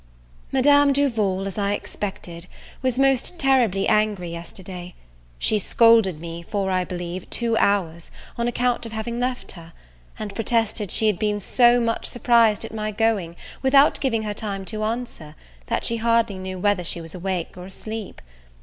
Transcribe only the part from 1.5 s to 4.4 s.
I expected, was most terribly angry